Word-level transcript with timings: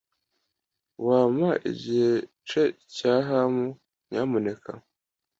Wampa 1.05 1.49
igice 1.71 2.63
cya 2.95 3.13
ham, 3.27 3.55
nyamuneka? 4.09 4.71